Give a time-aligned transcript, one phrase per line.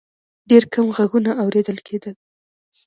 [0.49, 2.15] ډېر کم غږونه اورېدل کېدل.